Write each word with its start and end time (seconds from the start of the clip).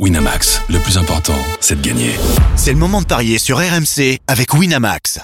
Winamax, 0.00 0.60
le 0.70 0.80
plus 0.80 0.98
important, 0.98 1.38
c'est 1.60 1.80
de 1.80 1.86
gagner. 1.86 2.10
C'est 2.56 2.72
le 2.72 2.78
moment 2.78 3.00
de 3.00 3.06
parier 3.06 3.38
sur 3.38 3.58
RMC 3.58 4.18
avec 4.26 4.52
Winamax. 4.52 5.20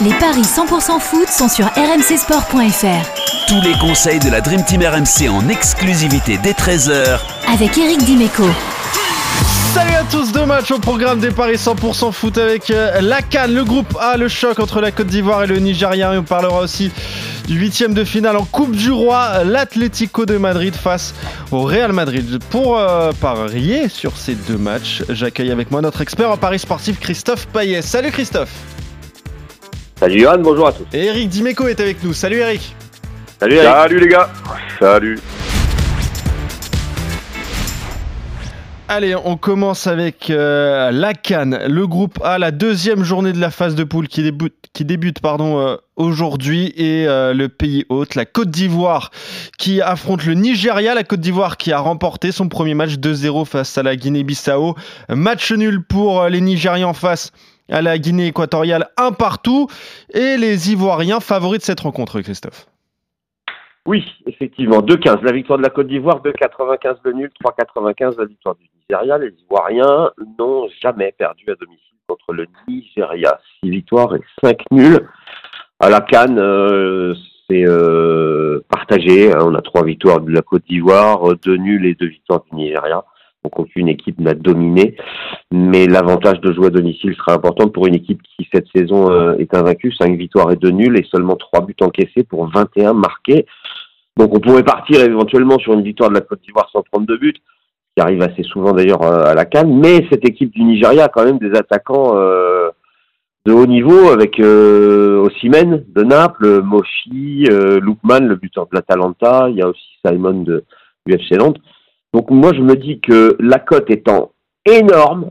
Les 0.00 0.12
paris 0.14 0.42
100% 0.42 0.98
foot 0.98 1.28
sont 1.28 1.48
sur 1.48 1.66
rmcsport.fr. 1.66 3.46
Tous 3.46 3.60
les 3.60 3.78
conseils 3.78 4.18
de 4.18 4.28
la 4.28 4.40
Dream 4.40 4.64
Team 4.64 4.82
RMC 4.82 5.28
en 5.30 5.48
exclusivité 5.48 6.36
dès 6.42 6.50
13h 6.50 7.20
Avec 7.46 7.78
Eric 7.78 8.02
Dimeco. 8.04 8.48
Salut 9.72 9.94
à 9.94 10.02
tous, 10.10 10.32
deux 10.32 10.44
matchs 10.44 10.72
au 10.72 10.80
programme 10.80 11.20
des 11.20 11.30
paris 11.30 11.54
100% 11.54 12.12
foot 12.12 12.38
avec 12.38 12.70
euh, 12.70 13.00
la 13.00 13.22
Cannes, 13.22 13.54
le 13.54 13.64
groupe 13.64 13.96
A, 14.00 14.16
le 14.16 14.28
choc 14.28 14.58
entre 14.58 14.80
la 14.80 14.90
Côte 14.90 15.06
d'Ivoire 15.06 15.44
et 15.44 15.46
le 15.46 15.58
Nigeria. 15.58 16.12
Et 16.14 16.18
on 16.18 16.22
parlera 16.24 16.60
aussi 16.60 16.90
huitième 17.48 17.94
de 17.94 18.04
finale 18.04 18.36
en 18.36 18.44
Coupe 18.44 18.72
du 18.72 18.90
Roi, 18.90 19.44
l'Atlético 19.44 20.26
de 20.26 20.36
Madrid 20.36 20.74
face 20.74 21.14
au 21.50 21.62
Real 21.62 21.92
Madrid. 21.92 22.38
Pour 22.50 22.78
euh, 22.78 23.12
parier 23.20 23.88
sur 23.88 24.16
ces 24.16 24.34
deux 24.34 24.56
matchs, 24.56 25.02
j'accueille 25.08 25.50
avec 25.50 25.70
moi 25.70 25.80
notre 25.80 26.00
expert 26.00 26.30
en 26.30 26.36
paris 26.36 26.58
sportif 26.58 26.98
Christophe 27.00 27.46
Payet. 27.48 27.82
Salut 27.82 28.10
Christophe 28.10 28.52
Salut 30.00 30.20
Johan, 30.20 30.38
bonjour 30.38 30.68
à 30.68 30.72
tous. 30.72 30.84
Et 30.92 31.06
Eric 31.06 31.28
Dimeco 31.28 31.68
est 31.68 31.80
avec 31.80 32.02
nous. 32.02 32.12
Salut 32.12 32.38
Eric 32.38 32.74
Salut 33.40 33.56
Eric. 33.56 33.68
Salut 33.68 34.00
les 34.00 34.08
gars. 34.08 34.30
Salut. 34.78 35.18
Allez, 38.86 39.14
on 39.16 39.38
commence 39.38 39.86
avec 39.86 40.28
euh, 40.28 40.90
la 40.90 41.14
Cannes, 41.14 41.58
le 41.66 41.86
groupe 41.86 42.18
A, 42.22 42.38
la 42.38 42.50
deuxième 42.50 43.02
journée 43.02 43.32
de 43.32 43.40
la 43.40 43.50
phase 43.50 43.74
de 43.74 43.82
poule 43.82 44.08
qui 44.08 44.22
débute, 44.22 44.54
qui 44.74 44.84
débute 44.84 45.20
pardon, 45.20 45.58
euh, 45.58 45.76
aujourd'hui. 45.96 46.70
Et 46.76 47.08
euh, 47.08 47.32
le 47.32 47.48
pays 47.48 47.86
hôte, 47.88 48.14
la 48.14 48.26
Côte 48.26 48.50
d'Ivoire 48.50 49.10
qui 49.58 49.80
affronte 49.80 50.26
le 50.26 50.34
Nigeria, 50.34 50.94
la 50.94 51.02
Côte 51.02 51.20
d'Ivoire 51.20 51.56
qui 51.56 51.72
a 51.72 51.78
remporté 51.78 52.30
son 52.30 52.50
premier 52.50 52.74
match 52.74 52.96
2-0 52.96 53.46
face 53.46 53.78
à 53.78 53.82
la 53.82 53.96
Guinée-Bissau. 53.96 54.74
Match 55.08 55.50
nul 55.50 55.82
pour 55.82 56.24
les 56.24 56.42
Nigérians 56.42 56.92
face 56.92 57.32
à 57.70 57.80
la 57.80 57.96
Guinée 57.96 58.26
équatoriale, 58.26 58.88
un 58.98 59.12
partout. 59.12 59.66
Et 60.12 60.36
les 60.36 60.72
Ivoiriens 60.72 61.20
favoris 61.20 61.60
de 61.60 61.64
cette 61.64 61.80
rencontre, 61.80 62.20
Christophe. 62.20 62.66
Oui, 63.86 64.04
effectivement, 64.26 64.80
2-15 64.80 65.22
la 65.22 65.32
victoire 65.32 65.58
de 65.58 65.62
la 65.62 65.70
Côte 65.70 65.86
d'Ivoire, 65.86 66.22
2-95 66.22 66.96
le 67.04 67.12
nul, 67.12 67.30
3-95 67.42 68.18
la 68.18 68.26
victoire 68.26 68.54
du 68.56 68.68
Les 68.90 69.34
Ivoiriens 69.44 70.10
n'ont 70.38 70.68
jamais 70.82 71.14
perdu 71.16 71.44
à 71.50 71.54
domicile 71.54 71.96
contre 72.06 72.34
le 72.34 72.46
Nigeria. 72.68 73.40
6 73.62 73.70
victoires 73.70 74.14
et 74.14 74.20
5 74.42 74.58
nuls. 74.72 75.08
À 75.80 75.88
la 75.88 76.00
Cannes, 76.02 76.38
euh, 76.38 77.14
c'est 77.48 77.64
euh, 77.66 78.60
partagé. 78.68 79.32
Hein. 79.32 79.38
On 79.40 79.54
a 79.54 79.62
3 79.62 79.84
victoires 79.84 80.20
de 80.20 80.30
la 80.30 80.42
Côte 80.42 80.64
d'Ivoire, 80.68 81.34
2 81.34 81.56
nuls 81.56 81.86
et 81.86 81.94
2 81.94 82.06
victoires 82.06 82.44
du 82.50 82.56
Nigeria. 82.56 83.04
Donc 83.42 83.58
aucune 83.58 83.88
équipe 83.88 84.18
n'a 84.20 84.34
dominé. 84.34 84.96
Mais 85.50 85.86
l'avantage 85.86 86.40
de 86.40 86.52
jouer 86.52 86.66
à 86.66 86.70
domicile 86.70 87.14
sera 87.14 87.34
important 87.34 87.68
pour 87.68 87.86
une 87.86 87.94
équipe 87.94 88.20
qui 88.22 88.46
cette 88.52 88.66
saison 88.74 89.10
euh, 89.10 89.36
est 89.38 89.54
invaincue. 89.54 89.92
5 89.92 90.14
victoires 90.18 90.52
et 90.52 90.56
2 90.56 90.70
nuls 90.70 90.98
et 90.98 91.06
seulement 91.10 91.36
3 91.36 91.62
buts 91.62 91.76
encaissés 91.80 92.24
pour 92.24 92.50
21 92.50 92.92
marqués. 92.92 93.46
Donc 94.18 94.34
on 94.34 94.40
pourrait 94.40 94.62
partir 94.62 95.00
éventuellement 95.00 95.58
sur 95.58 95.72
une 95.72 95.82
victoire 95.82 96.10
de 96.10 96.14
la 96.14 96.20
Côte 96.20 96.40
d'Ivoire 96.42 96.68
sans 96.70 96.82
32 96.82 97.16
buts, 97.16 97.34
qui 97.96 98.02
arrive 98.02 98.22
assez 98.22 98.42
souvent 98.42 98.72
d'ailleurs 98.72 99.02
euh, 99.02 99.24
à 99.24 99.34
la 99.34 99.44
Cannes. 99.44 99.78
Mais 99.78 100.06
cette 100.10 100.28
équipe 100.28 100.52
du 100.52 100.62
Nigeria 100.62 101.04
a 101.04 101.08
quand 101.08 101.24
même 101.24 101.38
des 101.38 101.56
attaquants 101.56 102.16
euh, 102.16 102.70
de 103.46 103.52
haut 103.52 103.66
niveau 103.66 104.10
avec 104.10 104.40
euh, 104.40 105.28
de 105.42 106.02
Naples, 106.02 106.62
Moshi, 106.62 107.46
euh, 107.50 107.78
le 107.80 108.34
buteur 108.36 108.66
de 108.66 108.74
l'Atalanta. 108.74 109.48
Il 109.50 109.56
y 109.56 109.62
a 109.62 109.68
aussi 109.68 109.98
Simon 110.04 110.42
de 110.42 110.64
UFC 111.08 111.32
Nantes. 111.38 111.58
Donc 112.12 112.30
moi 112.30 112.52
je 112.54 112.60
me 112.60 112.74
dis 112.74 113.00
que 113.00 113.36
la 113.38 113.58
cote 113.58 113.90
étant 113.90 114.32
énorme, 114.64 115.30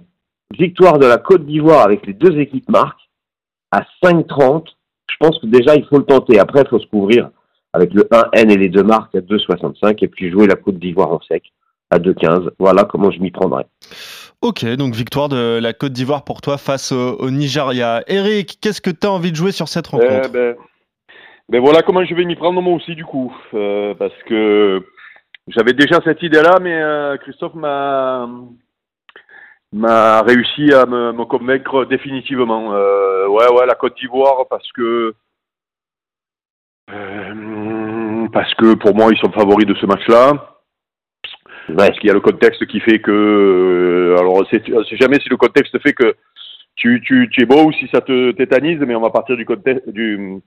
victoire 0.58 1.00
de 1.00 1.06
la 1.06 1.18
Côte 1.18 1.46
d'Ivoire 1.46 1.86
avec 1.86 2.06
les 2.06 2.14
deux 2.14 2.38
équipes 2.40 2.70
marques 2.70 3.10
à 3.72 3.82
5,30, 4.04 4.66
je 5.10 5.16
pense 5.20 5.40
que 5.40 5.48
déjà 5.48 5.76
il 5.76 5.86
faut 5.86 5.98
le 5.98 6.06
tenter. 6.06 6.40
Après 6.40 6.62
il 6.62 6.68
faut 6.68 6.80
se 6.80 6.88
couvrir 6.88 7.30
avec 7.74 7.94
le 7.94 8.04
1N 8.04 8.52
et 8.52 8.58
les 8.58 8.70
deux 8.70 8.84
marques 8.84 9.16
à 9.16 9.22
2,65 9.22 9.98
et 10.04 10.08
puis 10.08 10.30
jouer 10.30 10.46
la 10.46 10.56
Côte 10.56 10.78
d'Ivoire 10.78 11.12
en 11.12 11.22
sec 11.22 11.52
à 11.94 12.00
2,15. 12.00 12.50
Voilà 12.60 12.84
comment 12.84 13.12
je 13.12 13.20
m'y 13.20 13.32
prendrai. 13.32 13.66
Ok, 14.42 14.66
donc 14.76 14.94
victoire 14.94 15.30
de 15.30 15.60
la 15.62 15.74
Côte 15.74 15.94
d'Ivoire 15.94 16.24
pour 16.24 16.42
toi 16.42 16.58
face 16.58 16.92
au, 16.92 17.18
au 17.18 17.30
Nigeria. 17.32 18.04
Eric, 18.08 18.58
qu'est-ce 18.62 18.82
que 18.82 18.90
tu 18.90 19.08
as 19.08 19.12
envie 19.12 19.32
de 19.32 19.38
jouer 19.38 19.52
sur 19.52 19.70
cette 19.70 19.88
rencontre 19.88 20.24
Eh 20.26 20.28
ben, 20.28 20.56
ben 21.50 21.62
voilà 21.62 21.82
comment 21.82 22.04
je 22.04 22.14
vais 22.14 22.26
m'y 22.26 22.36
prendre 22.36 22.62
moi 22.62 22.74
aussi 22.74 22.96
du 22.96 23.06
coup. 23.06 23.34
Euh, 23.54 23.94
parce 23.96 24.14
que 24.28 24.84
j'avais 25.48 25.74
déjà 25.74 26.00
cette 26.04 26.22
idée-là, 26.22 26.60
mais 26.62 26.74
euh, 26.74 27.18
Christophe 27.18 27.54
m'a 27.54 28.28
m'a 29.72 30.22
réussi 30.22 30.74
à 30.74 30.86
me, 30.86 31.12
me 31.12 31.26
convaincre 31.26 31.86
définitivement. 31.86 32.74
Euh, 32.74 33.28
ouais, 33.28 33.52
ouais, 33.52 33.66
la 33.66 33.76
Côte 33.76 33.96
d'Ivoire 33.98 34.46
parce 34.50 34.70
que 34.74 35.14
euh, 36.92 38.28
parce 38.32 38.54
que 38.56 38.76
pour 38.76 38.96
moi 38.96 39.10
ils 39.12 39.18
sont 39.20 39.32
favoris 39.32 39.66
de 39.66 39.76
ce 39.76 39.86
match-là. 39.86 40.53
Parce 41.78 41.98
qu'il 42.00 42.08
y 42.08 42.12
a 42.12 42.14
le 42.14 42.20
contexte 42.20 42.66
qui 42.66 42.80
fait 42.82 43.00
que 43.00 43.12
euh, 43.12 44.18
alors 44.20 44.46
c'est 44.52 44.62
c'est 44.90 44.98
jamais 44.98 45.20
si 45.20 45.30
le 45.30 45.38
contexte 45.38 45.78
fait 45.80 45.94
que 45.94 46.14
tu, 46.76 47.02
tu, 47.06 47.30
tu 47.32 47.44
es 47.44 47.46
beau 47.46 47.66
ou 47.66 47.72
si 47.72 47.88
ça 47.94 48.02
te 48.02 48.32
tétanise, 48.32 48.80
mais 48.80 48.96
on 48.96 49.02
va 49.02 49.12
partir 49.12 49.38
du 49.38 49.46
contexte 49.46 49.88
du 49.90 50.40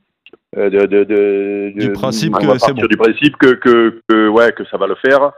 euh, 0.57 0.69
de, 0.71 0.87
de, 0.87 1.05
de- 1.05 1.73
Du 1.79 1.93
principe 1.93 2.35
on 2.35 2.39
que 2.41 2.47
va 2.47 2.53
partir 2.55 2.75
bon. 2.75 2.87
du 2.87 2.97
principe 2.97 3.37
que, 3.37 3.55
que, 3.55 4.01
que 4.09 4.29
ouais 4.29 4.53
que 4.53 4.65
ça 4.67 4.77
va 4.77 4.87
le 4.89 4.97
faire 4.97 5.31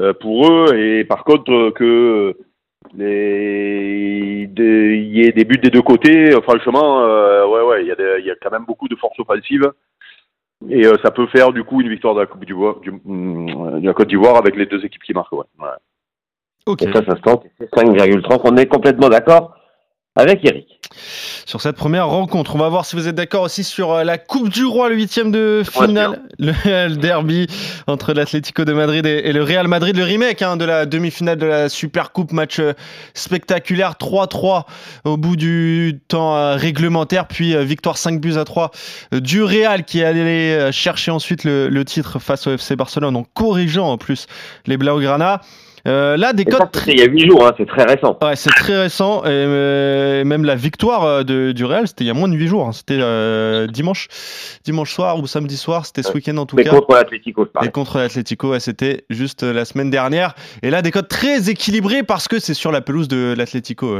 euh, 0.00 0.12
pour 0.14 0.50
eux. 0.50 0.74
Et 0.76 1.04
par 1.04 1.22
contre 1.24 1.70
que 1.70 2.34
les 2.96 4.48
il 4.56 5.16
y 5.16 5.22
ait 5.22 5.32
des 5.32 5.44
buts 5.44 5.58
des 5.58 5.70
deux 5.70 5.82
côtés 5.82 6.30
franchement 6.42 7.02
euh, 7.04 7.46
ouais 7.46 7.62
ouais 7.62 7.82
il 7.82 7.88
y 7.88 7.92
a 7.92 7.94
des- 7.94 8.22
y 8.24 8.30
a 8.30 8.34
quand 8.42 8.50
même 8.50 8.64
beaucoup 8.66 8.88
de 8.88 8.96
force 8.96 9.18
offensive 9.20 9.70
et 10.68 10.86
euh, 10.86 10.96
ça 11.02 11.10
peut 11.10 11.26
faire 11.28 11.52
du 11.52 11.64
coup 11.64 11.80
une 11.80 11.88
victoire 11.88 12.14
de 12.14 12.20
la 12.20 12.26
Coupe 12.26 12.44
d'Ivoire 12.44 12.80
du, 12.80 12.90
mm, 12.90 13.80
de 13.80 13.86
la 13.86 13.94
Côte 13.94 14.08
d'Ivoire 14.08 14.36
avec 14.36 14.56
les 14.56 14.66
deux 14.66 14.84
équipes 14.84 15.02
qui 15.02 15.14
marquent 15.14 15.32
ouais. 15.32 15.46
Ouais. 15.58 15.68
Ok. 16.66 16.82
Et 16.82 16.92
ça, 16.92 17.04
ça 17.04 17.16
se 17.16 17.22
tente. 17.22 17.46
et 17.46 17.50
C'est 17.58 17.74
5,30. 17.74 18.40
On 18.44 18.56
est 18.56 18.66
complètement 18.66 19.08
d'accord 19.08 19.56
avec 20.16 20.44
Eric. 20.44 20.66
Sur 21.46 21.60
cette 21.60 21.76
première 21.76 22.08
rencontre, 22.08 22.56
on 22.56 22.58
va 22.58 22.68
voir 22.68 22.84
si 22.84 22.96
vous 22.96 23.06
êtes 23.06 23.14
d'accord 23.14 23.42
aussi 23.42 23.62
sur 23.62 23.92
euh, 23.92 24.04
la 24.04 24.18
Coupe 24.18 24.48
du 24.48 24.64
Roi, 24.64 24.88
le 24.88 24.96
huitième 24.96 25.30
de 25.30 25.62
finale, 25.64 26.22
le, 26.38 26.96
derby 26.96 27.46
entre 27.86 28.12
l'Atlético 28.12 28.64
de 28.64 28.72
Madrid 28.72 29.06
et, 29.06 29.32
le 29.32 29.42
Real 29.42 29.68
Madrid, 29.68 29.96
le 29.96 30.02
remake 30.02 30.42
hein, 30.42 30.56
de 30.56 30.64
la 30.64 30.84
demi-finale 30.84 31.38
de 31.38 31.46
la 31.46 31.68
Super 31.68 32.10
Coupe, 32.10 32.32
match 32.32 32.58
euh, 32.58 32.72
spectaculaire 33.14 33.94
3-3 34.00 34.64
au 35.04 35.16
bout 35.16 35.36
du 35.36 36.00
temps 36.08 36.36
euh, 36.36 36.56
réglementaire, 36.56 37.28
puis 37.28 37.56
victoire 37.64 37.96
5 37.96 38.20
buts 38.20 38.36
à 38.36 38.44
3 38.44 38.72
euh, 39.14 39.20
du 39.20 39.44
Real 39.44 39.84
qui 39.84 40.02
allait 40.02 40.72
chercher 40.72 41.12
ensuite 41.12 41.44
le, 41.44 41.68
le 41.68 41.84
titre 41.84 42.18
face 42.18 42.48
au 42.48 42.52
FC 42.52 42.74
Barcelone 42.74 43.16
en 43.16 43.22
corrigeant 43.22 43.88
en 43.88 43.96
plus 43.96 44.26
les 44.66 44.76
Blaugrana. 44.76 45.40
Euh, 45.86 46.16
là, 46.16 46.32
des 46.32 46.44
c'était 46.44 46.92
il 46.92 46.98
y 46.98 47.02
a 47.02 47.06
8 47.06 47.30
jours, 47.30 47.46
hein, 47.46 47.52
c'est 47.56 47.66
très 47.66 47.84
récent. 47.84 48.18
Ouais, 48.22 48.36
c'est 48.36 48.50
très 48.50 48.82
récent. 48.82 49.22
Et 49.24 49.28
euh, 49.28 50.24
même 50.24 50.44
la 50.44 50.54
victoire 50.54 51.04
euh, 51.04 51.22
de, 51.22 51.52
du 51.52 51.64
Real, 51.64 51.88
c'était 51.88 52.04
il 52.04 52.06
y 52.06 52.10
a 52.10 52.14
moins 52.14 52.28
de 52.28 52.34
8 52.34 52.46
jours. 52.46 52.66
hein. 52.66 52.72
C'était 52.72 52.98
euh, 53.00 53.66
dimanche, 53.66 54.08
dimanche 54.64 54.92
soir 54.92 55.18
ou 55.18 55.26
samedi 55.26 55.56
soir. 55.56 55.86
C'était 55.86 56.02
ce 56.02 56.12
week-end 56.12 56.36
en 56.36 56.46
tout 56.46 56.56
Mais 56.56 56.64
cas. 56.64 56.70
contre 56.70 56.94
l'Atlético, 56.94 57.46
je 57.62 57.66
Et 57.66 57.70
contre 57.70 57.98
l'Atlético, 57.98 58.50
ouais, 58.50 58.60
c'était 58.60 59.04
juste 59.10 59.42
la 59.42 59.64
semaine 59.64 59.90
dernière. 59.90 60.34
Et 60.62 60.70
là, 60.70 60.82
des 60.82 60.90
codes 60.90 61.08
très 61.08 61.50
équilibrés 61.50 62.02
parce 62.02 62.28
que 62.28 62.38
c'est 62.38 62.54
sur 62.54 62.72
la 62.72 62.80
pelouse 62.80 63.08
de 63.08 63.34
l'Atlético, 63.36 63.96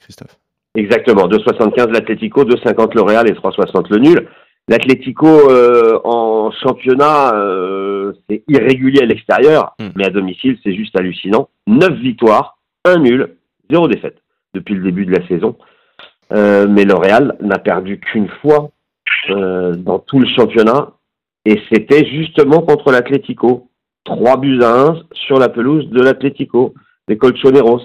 Christophe. 0.00 0.38
Exactement, 0.76 1.28
2,75 1.28 1.90
l'Atlético, 1.92 2.44
2,50 2.44 2.94
le 2.94 3.02
Real 3.02 3.28
et 3.28 3.32
3,60 3.32 3.86
le 3.90 3.98
nul. 3.98 4.28
L'Atlético 4.66 5.26
euh, 5.28 5.98
en 6.44 6.50
championnat, 6.52 7.34
euh, 7.34 8.12
c'est 8.28 8.42
irrégulier 8.48 9.02
à 9.02 9.06
l'extérieur, 9.06 9.74
Mm. 9.78 9.88
mais 9.96 10.06
à 10.06 10.10
domicile, 10.10 10.58
c'est 10.62 10.74
juste 10.74 10.98
hallucinant. 10.98 11.48
9 11.66 11.94
victoires, 11.94 12.58
1 12.84 12.98
nul, 12.98 13.36
0 13.70 13.88
défaite 13.88 14.18
depuis 14.54 14.74
le 14.74 14.82
début 14.82 15.06
de 15.06 15.12
la 15.12 15.26
saison. 15.26 15.56
Euh, 16.32 16.66
mais 16.68 16.84
le 16.84 16.94
Real 16.94 17.36
n'a 17.40 17.58
perdu 17.58 18.00
qu'une 18.00 18.28
fois 18.40 18.70
euh, 19.30 19.74
dans 19.74 19.98
tout 19.98 20.18
le 20.18 20.28
championnat, 20.28 20.92
et 21.44 21.60
c'était 21.70 22.06
justement 22.06 22.60
contre 22.62 22.90
l'Atlético. 22.92 23.68
3 24.04 24.36
buts 24.38 24.62
à 24.62 24.88
1 24.88 25.02
sur 25.12 25.38
la 25.38 25.48
pelouse 25.48 25.88
de 25.88 26.00
l'Atlético, 26.02 26.74
les 27.08 27.16
Colchoneros. 27.16 27.80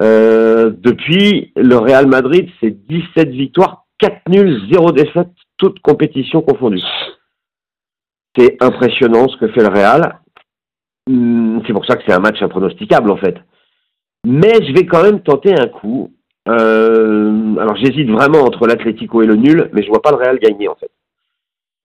Euh, 0.00 0.70
depuis, 0.76 1.52
le 1.56 1.76
Real 1.76 2.06
Madrid, 2.06 2.48
c'est 2.60 2.70
17 2.88 3.30
victoires, 3.30 3.84
4 3.98 4.28
nuls, 4.28 4.60
0 4.72 4.92
défaite, 4.92 5.28
toutes 5.56 5.78
compétitions 5.80 6.42
confondues. 6.42 6.82
C'est 8.36 8.62
impressionnant 8.62 9.28
ce 9.28 9.36
que 9.36 9.48
fait 9.48 9.62
le 9.62 9.68
Real. 9.68 10.20
Hum, 11.08 11.62
C'est 11.66 11.72
pour 11.72 11.86
ça 11.86 11.96
que 11.96 12.02
c'est 12.06 12.14
un 12.14 12.20
match 12.20 12.40
impronosticable 12.42 13.10
en 13.10 13.16
fait. 13.16 13.36
Mais 14.26 14.52
je 14.62 14.72
vais 14.74 14.86
quand 14.86 15.02
même 15.02 15.22
tenter 15.22 15.54
un 15.58 15.66
coup. 15.66 16.12
Euh, 16.48 17.56
alors 17.56 17.76
j'hésite 17.76 18.10
vraiment 18.10 18.40
entre 18.40 18.66
l'Atlético 18.66 19.22
et 19.22 19.26
le 19.26 19.36
nul, 19.36 19.70
mais 19.72 19.82
je 19.82 19.88
vois 19.88 20.02
pas 20.02 20.10
le 20.10 20.16
Real 20.16 20.38
gagner 20.38 20.68
en 20.68 20.74
fait. 20.74 20.90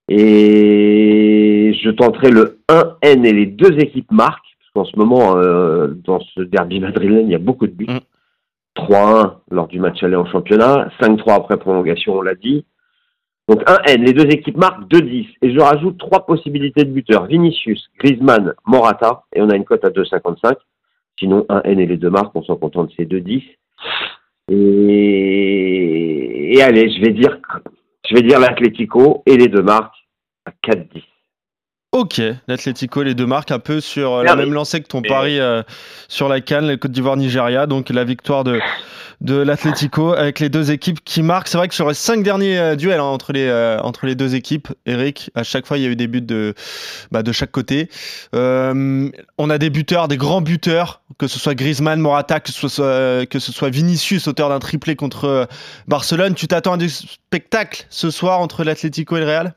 Et 0.08 1.74
je 1.82 1.90
tenterai 1.90 2.30
le 2.30 2.60
1N 2.70 3.26
et 3.26 3.34
les 3.34 3.46
deux 3.48 3.74
équipes 3.80 4.12
marquent, 4.12 4.56
parce 4.74 4.88
en 4.88 4.92
ce 4.92 4.98
moment, 4.98 5.38
euh, 5.38 5.88
dans 5.88 6.20
ce 6.20 6.42
derby 6.42 6.80
madrilène, 6.80 7.28
il 7.28 7.32
y 7.32 7.36
a 7.36 7.40
beaucoup 7.40 7.68
de 7.68 7.74
buts. 7.74 7.88
Mm. 7.88 8.00
3-1 8.76 9.36
lors 9.52 9.68
du 9.68 9.80
match 9.80 10.04
aller 10.04 10.18
en 10.18 10.26
championnat, 10.26 10.90
5-3 11.00 11.36
après 11.36 11.58
prolongation, 11.58 12.16
on 12.16 12.22
l'a 12.22 12.36
dit. 12.36 12.66
Donc 13.48 13.62
1 13.68 13.94
N, 13.94 14.04
les 14.04 14.14
deux 14.14 14.26
équipes 14.26 14.58
marquent 14.58 14.90
2-10. 14.90 15.28
Et 15.42 15.54
je 15.54 15.60
rajoute 15.60 15.98
trois 15.98 16.26
possibilités 16.26 16.84
de 16.84 16.92
buteurs. 16.92 17.28
Vinicius, 17.28 17.90
Griezmann, 18.00 18.54
Morata. 18.66 19.24
Et 19.34 19.42
on 19.42 19.50
a 19.50 19.56
une 19.56 19.66
cote 19.66 19.86
à 19.86 19.90
2,55. 19.90 20.56
Sinon 21.20 21.46
1 21.50 21.62
N 21.64 21.80
et 21.80 21.86
les 21.86 21.98
deux 21.98 22.10
marques, 22.10 22.36
on 22.36 22.44
s'en 22.44 22.56
contente, 22.56 22.92
c'est 22.98 23.06
2-10. 23.06 23.44
Et... 24.52 26.58
et 26.58 26.62
allez, 26.62 26.90
je 26.90 27.02
vais 27.02 27.12
dire, 27.12 27.38
je 28.08 28.16
vais 28.16 28.22
dire 28.22 28.40
l'Atlético 28.40 29.24
et 29.26 29.38
les 29.38 29.48
deux 29.48 29.64
marques 29.64 29.96
à 30.46 30.52
4-10. 30.68 31.04
Ok, 31.96 32.22
l'Atlético, 32.50 33.04
les 33.04 33.14
deux 33.14 33.26
marques 33.26 33.52
un 33.52 33.60
peu 33.60 33.80
sur 33.80 34.16
euh, 34.16 34.24
la 34.26 34.36
même 34.36 34.52
lancée 34.52 34.82
que 34.82 34.88
ton 34.88 35.02
pari 35.02 35.40
euh, 35.40 35.64
sur 36.10 36.28
la 36.28 36.42
Cannes, 36.42 36.68
la 36.68 36.76
Côte 36.76 36.92
d'Ivoire-Nigeria. 36.92 37.68
Donc 37.68 37.90
la 37.90 38.04
victoire 38.04 38.44
de, 38.44 38.60
de 39.22 39.36
l'Atlético 39.36 40.12
avec 40.12 40.42
les 40.42 40.50
deux 40.50 40.72
équipes 40.72 41.02
qui 41.06 41.22
marquent. 41.22 41.48
C'est 41.48 41.58
vrai 41.58 41.70
que 41.70 41.74
sur 41.74 41.88
les 41.88 41.94
cinq 41.94 42.22
derniers 42.22 42.60
euh, 42.60 42.76
duels 42.76 43.00
hein, 43.00 43.04
entre, 43.04 43.32
les, 43.32 43.48
euh, 43.48 43.80
entre 43.80 44.08
les 44.08 44.16
deux 44.16 44.36
équipes, 44.36 44.68
Eric, 44.86 45.32
à 45.36 45.44
chaque 45.44 45.66
fois 45.66 45.78
il 45.78 45.84
y 45.84 45.88
a 45.88 45.90
eu 45.90 45.96
des 45.96 46.08
buts 46.08 46.20
de, 46.20 46.54
bah, 47.12 47.24
de 47.24 47.32
chaque 47.32 47.52
côté. 47.52 47.90
On 48.34 49.50
a 49.50 49.58
des 49.58 49.70
buteurs, 49.70 50.10
des 50.10 50.18
grands 50.18 50.42
buteurs, 50.42 51.02
que 51.18 51.28
ce 51.28 51.40
soit 51.40 51.56
Griezmann, 51.56 52.02
Morata, 52.02 52.42
que 52.42 52.52
ce 52.52 52.68
soit, 52.68 53.26
que 53.26 53.40
ce 53.40 53.54
soit 53.54 53.70
Vinicius, 53.70 54.28
auteur 54.28 54.50
d'un 54.50 54.60
triplé 54.60 54.98
contre 54.98 55.48
Barcelone. 55.88 56.36
Tu 56.36 56.50
t'attends 56.50 56.74
à 56.74 56.78
du 56.78 56.90
spectacle 56.90 57.86
ce 57.90 58.10
soir 58.10 58.42
entre 58.42 58.66
l'Atlético 58.66 59.16
et 59.16 59.22
le 59.22 59.28
Real? 59.28 59.56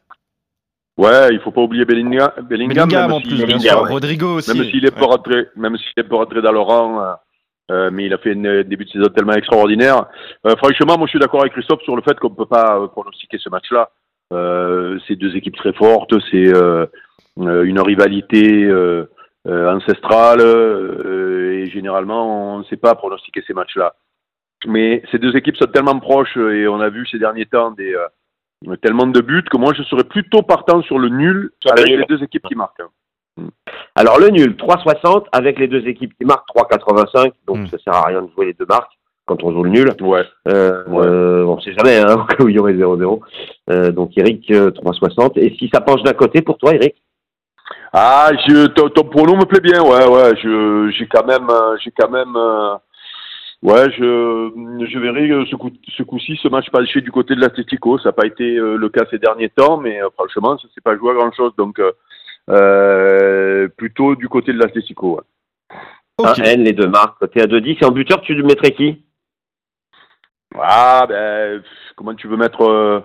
Ouais, 0.99 1.29
il 1.33 1.39
faut 1.41 1.53
pas 1.53 1.61
oublier 1.61 1.85
Bellingham, 1.85 2.31
Bellingham, 2.43 2.89
Bellingham 2.89 3.13
en 3.13 3.21
si- 3.21 3.29
plus, 3.29 3.45
bien 3.47 3.59
sûr. 3.61 3.83
ouais. 3.83 3.89
Rodrigo 3.93 4.35
aussi. 4.39 4.59
même 4.59 4.69
s'il 4.69 4.85
est 4.85 4.91
pas 4.91 5.07
rentré, 5.07 5.47
même 5.55 5.77
s'il 5.77 5.93
est 5.97 6.03
pas 6.09 6.17
rentré 6.17 6.43
dans 6.43 6.51
le 6.51 6.59
rang, 6.59 7.01
euh, 7.01 7.13
euh, 7.71 7.91
mais 7.93 8.07
il 8.07 8.13
a 8.15 8.19
fait 8.19 8.33
un 8.33 8.63
début 8.65 8.85
de 8.85 8.91
saison 8.91 9.07
tellement 9.15 9.35
extraordinaire. 9.35 10.07
Euh, 10.45 10.57
franchement, 10.57 10.99
moi 10.99 11.07
je 11.07 11.11
suis 11.11 11.19
d'accord 11.21 11.43
avec 11.43 11.53
Christophe 11.53 11.83
sur 11.83 11.95
le 11.95 12.03
fait 12.03 12.19
qu'on 12.19 12.31
peut 12.31 12.47
pas 12.47 12.79
euh, 12.81 12.89
pronostiquer 12.89 13.39
ce 13.39 13.49
match-là. 13.49 13.91
Euh, 14.33 14.99
c'est 15.07 15.15
deux 15.17 15.37
équipes 15.37 15.57
très 15.57 15.73
fortes, 15.73 16.13
c'est 16.33 16.53
une 17.37 17.81
rivalité 17.81 18.69
ancestrale 19.47 20.41
et 20.41 21.67
généralement 21.71 22.55
on 22.55 22.59
ne 22.59 22.65
sait 22.65 22.77
pas 22.77 22.95
pronostiquer 22.97 23.43
ces 23.47 23.55
matchs-là. 23.55 23.95
Mais 24.67 25.03
ces 25.13 25.19
deux 25.19 25.37
équipes 25.37 25.57
sont 25.57 25.67
tellement 25.67 25.99
proches 26.01 26.37
et 26.37 26.67
on 26.67 26.81
a 26.81 26.89
vu 26.89 27.07
ces 27.07 27.19
derniers 27.21 27.47
temps 27.47 27.71
des 27.71 27.95
tellement 28.83 29.07
de 29.07 29.21
buts 29.21 29.45
que 29.51 29.57
moi 29.57 29.73
je 29.77 29.83
serais 29.85 30.05
plutôt 30.05 30.43
partant 30.43 30.83
sur 30.83 30.99
le 30.99 31.09
nul 31.09 31.51
avec 31.71 31.87
les 31.89 32.05
deux 32.05 32.23
équipes 32.23 32.45
qui 32.49 32.55
marquent. 32.55 32.83
Alors 33.95 34.19
le 34.19 34.29
nul, 34.31 34.57
3,60 34.57 35.27
avec 35.33 35.59
les 35.59 35.69
deux 35.69 35.87
équipes 35.87 36.13
qui 36.19 36.25
marquent 36.25 36.49
3,85. 36.55 37.33
Donc 37.47 37.59
Mm. 37.59 37.67
ça 37.69 37.79
sert 37.79 37.95
à 37.95 38.07
rien 38.07 38.23
de 38.23 38.29
jouer 38.35 38.47
les 38.47 38.55
deux 38.55 38.67
marques 38.67 38.93
quand 39.27 39.43
on 39.45 39.53
joue 39.53 39.63
le 39.63 39.71
nul. 39.71 39.89
Ouais. 40.01 40.25
Euh, 40.49 40.85
Ouais. 40.89 41.07
euh, 41.07 41.45
on 41.45 41.61
sait 41.61 41.73
jamais, 41.75 41.99
hein, 41.99 42.17
au 42.21 42.25
cas 42.25 42.37
où 42.45 42.49
il 42.49 42.57
y 42.57 42.59
aurait 42.59 42.73
0-0. 42.75 43.21
Euh, 43.71 43.93
donc 43.93 44.11
Eric, 44.17 44.51
euh, 44.51 44.71
3,60. 44.73 45.39
Et 45.39 45.55
si 45.57 45.69
ça 45.73 45.81
penche 45.81 46.03
d'un 46.03 46.15
côté 46.15 46.43
pour 46.43 46.59
toi, 46.59 46.75
Eric? 46.75 46.95
Ah, 47.93 48.31
je, 48.47 48.67
ton, 48.67 48.89
ton 48.89 49.05
pronom 49.05 49.37
me 49.37 49.45
plaît 49.45 49.61
bien, 49.61 49.83
ouais, 49.83 50.07
ouais. 50.07 50.91
J'ai 50.93 51.07
quand 51.07 51.25
même, 51.27 51.49
euh, 51.51 51.77
j'ai 51.83 51.91
quand 51.97 52.11
même, 52.11 52.35
euh, 52.37 52.75
ouais, 53.63 53.91
je, 53.93 54.87
je 54.91 54.99
verrai 54.99 55.31
euh, 55.31 55.45
ce 55.51 55.57
coup, 55.57 55.71
ce 55.97 56.03
coup-ci, 56.03 56.39
ce 56.43 56.49
match 56.49 56.71
penché 56.71 57.01
du 57.01 57.11
côté 57.11 57.35
de 57.35 57.41
l'Atlético. 57.41 57.99
Ça 57.99 58.09
n'a 58.11 58.13
pas 58.13 58.27
été 58.27 58.57
euh, 58.57 58.77
le 58.77 58.89
cas 58.89 59.05
ces 59.11 59.19
derniers 59.19 59.51
temps, 59.51 59.79
mais 59.79 60.03
euh, 60.03 60.09
franchement, 60.15 60.57
ça 60.59 60.69
s'est 60.75 60.81
pas 60.81 60.97
joué 60.97 61.11
à 61.11 61.15
grand 61.15 61.33
chose. 61.33 61.53
Donc, 61.57 61.81
euh, 62.51 63.69
plutôt 63.77 64.15
du 64.15 64.29
côté 64.29 64.53
de 64.53 64.59
l'Atlético. 64.59 65.17
Ouais. 65.17 65.77
Ok. 66.19 66.39
Un 66.41 66.43
N, 66.45 66.65
les 66.65 66.73
deux 66.73 66.89
marques, 66.89 67.19
côté 67.19 67.41
à 67.43 67.47
2,10. 67.47 67.79
Et 67.81 67.85
en 67.85 67.91
buteur, 67.93 68.21
tu 68.23 68.35
mettrais 68.43 68.73
qui? 68.73 69.05
Ah, 70.59 71.05
ben, 71.09 71.63
comment 71.97 72.15
tu 72.15 72.27
veux 72.27 72.37
mettre 72.37 72.63
euh, 72.63 73.01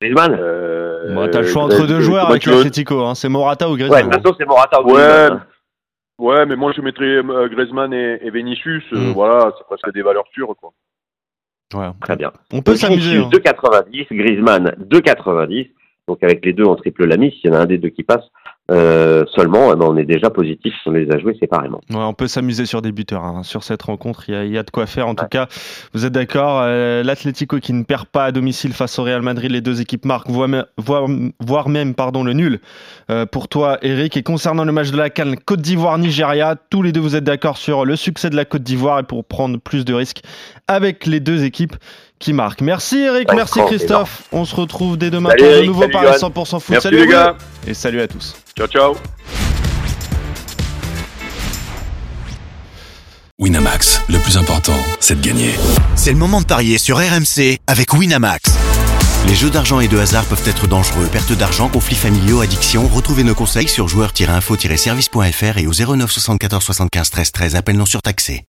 Griezmann 0.00 0.36
euh, 0.38 1.14
Bon, 1.14 1.28
t'as 1.30 1.40
le 1.40 1.46
choix 1.46 1.62
entre 1.64 1.82
euh, 1.82 1.86
deux 1.86 2.00
joueurs 2.00 2.28
avec 2.28 2.44
l'Atlético. 2.46 3.02
Hein. 3.02 3.14
C'est 3.14 3.28
Morata 3.28 3.68
ou 3.68 3.72
Ouais, 3.72 3.78
Griezmann. 3.78 4.08
de 4.08 4.14
toute 4.14 4.22
façon, 4.22 4.36
c'est 4.38 4.46
Morata 4.46 4.82
ou 4.82 4.86
Ouais. 4.86 4.92
Griezmann. 4.92 5.32
hein. 5.38 5.46
Ouais, 6.18 6.46
mais 6.46 6.56
moi 6.56 6.72
je 6.72 6.80
mettrais 6.80 7.16
euh, 7.16 7.48
Griezmann 7.48 7.92
et, 7.92 8.18
et 8.22 8.30
Vinicius. 8.30 8.84
euh, 8.92 9.10
Mm. 9.10 9.12
Voilà, 9.12 9.52
c'est 9.58 9.64
presque 9.66 9.92
des 9.92 10.02
valeurs 10.02 10.26
sûres, 10.32 10.54
quoi. 10.60 10.72
Ouais. 11.74 11.90
Très 12.02 12.14
bien. 12.16 12.30
On 12.52 12.62
peut 12.62 12.76
s'amuser. 12.76 13.16
Hein. 13.18 13.28
2,90. 13.32 14.06
Griezmann, 14.12 14.74
2,90. 14.78 15.70
Donc 16.06 16.22
avec 16.22 16.44
les 16.44 16.52
deux, 16.52 16.64
on 16.64 16.76
triple 16.76 17.06
la 17.06 17.16
mise. 17.16 17.32
S'il 17.34 17.50
y 17.50 17.52
en 17.52 17.56
a 17.56 17.60
un 17.62 17.66
des 17.66 17.78
deux 17.78 17.88
qui 17.88 18.04
passe 18.04 18.24
euh, 18.70 19.24
seulement, 19.36 19.72
eh 19.72 19.76
ben, 19.76 19.84
on 19.86 19.96
est 19.98 20.04
déjà 20.06 20.30
positif 20.30 20.72
si 20.82 20.88
on 20.88 20.92
les 20.92 21.10
a 21.10 21.18
joués 21.18 21.36
séparément. 21.38 21.80
Ouais, 21.90 21.96
on 21.98 22.14
peut 22.14 22.28
s'amuser 22.28 22.64
sur 22.64 22.80
des 22.80 22.92
buteurs. 22.92 23.22
hein. 23.24 23.42
Sur 23.42 23.62
cette 23.62 23.82
rencontre, 23.82 24.24
il 24.28 24.34
y, 24.34 24.36
a- 24.38 24.44
il 24.44 24.52
y 24.52 24.58
a 24.58 24.62
de 24.62 24.70
quoi 24.70 24.86
faire. 24.86 25.06
En 25.06 25.14
tout 25.14 25.26
cas, 25.30 25.48
vous 25.92 26.06
êtes 26.06 26.12
d'accord 26.12 26.60
euh, 26.62 27.02
L'Atlético 27.02 27.58
qui 27.58 27.74
ne 27.74 27.82
perd 27.84 28.06
pas 28.06 28.24
à 28.24 28.32
domicile 28.32 28.72
face 28.72 28.98
au 28.98 29.02
Real 29.02 29.20
Madrid, 29.20 29.50
les 29.50 29.60
deux 29.60 29.80
équipes 29.82 30.06
marquent, 30.06 30.30
voire 30.30 31.68
même 31.68 31.94
pardon, 31.94 32.24
le 32.24 32.32
nul 32.32 32.60
euh, 33.10 33.26
pour 33.26 33.48
toi, 33.48 33.78
Eric. 33.82 34.16
Et 34.16 34.22
concernant 34.22 34.64
le 34.64 34.72
match 34.72 34.90
de 34.90 34.96
la 34.96 35.10
Cannes, 35.10 35.36
Côte 35.44 35.60
d'Ivoire-Nigeria, 35.60 36.56
tous 36.70 36.82
les 36.82 36.92
deux 36.92 37.00
vous 37.00 37.16
êtes 37.16 37.24
d'accord 37.24 37.58
sur 37.58 37.84
le 37.84 37.96
succès 37.96 38.30
de 38.30 38.36
la 38.36 38.44
Côte 38.44 38.62
d'Ivoire 38.62 39.00
et 39.00 39.02
pour 39.04 39.24
prendre 39.24 39.58
plus 39.58 39.84
de 39.84 39.92
risques 39.92 40.22
avec 40.68 41.06
les 41.06 41.20
deux 41.20 41.44
équipes 41.44 41.76
qui 42.18 42.32
marquent. 42.32 42.60
Merci 42.62 42.98
Eric, 42.98 43.28
Ouais, 43.30 43.36
merci 43.36 43.60
Christophe. 43.66 44.22
On 44.32 44.44
se 44.44 44.54
retrouve 44.54 44.96
dès 44.96 45.10
demain 45.10 45.30
pour 45.36 45.46
de 45.46 45.62
nouveau 45.66 45.88
par 45.88 46.02
Johan. 46.02 46.30
100% 46.30 46.60
foot. 46.60 46.62
Merci 46.70 46.82
Salut 46.84 46.98
les 46.98 47.06
gars. 47.06 47.36
Et 47.66 47.74
salut 47.74 48.00
à 48.00 48.08
tous. 48.08 48.34
Ciao, 48.56 48.66
ciao. 48.66 48.94
Winamax, 53.40 54.00
le 54.08 54.18
plus 54.18 54.36
important, 54.36 54.76
c'est 55.00 55.20
de 55.20 55.26
gagner. 55.26 55.50
C'est 55.96 56.12
le 56.12 56.18
moment 56.18 56.40
de 56.40 56.46
parier 56.46 56.78
sur 56.78 56.98
RMC 56.98 57.58
avec 57.66 57.92
Winamax. 57.92 58.52
Les 59.26 59.34
jeux 59.34 59.50
d'argent 59.50 59.80
et 59.80 59.88
de 59.88 59.98
hasard 59.98 60.24
peuvent 60.26 60.46
être 60.46 60.66
dangereux. 60.66 61.08
Perte 61.10 61.32
d'argent, 61.32 61.68
conflits 61.68 61.96
familiaux, 61.96 62.42
addiction. 62.42 62.86
Retrouvez 62.86 63.24
nos 63.24 63.34
conseils 63.34 63.68
sur 63.68 63.88
joueurs-info-service.fr 63.88 65.58
et 65.58 65.66
au 65.66 65.72
09 65.72 66.10
74 66.12 66.62
75 66.62 67.10
13 67.10 67.32
13. 67.32 67.56
Appel 67.56 67.76
non 67.76 67.86
surtaxé. 67.86 68.42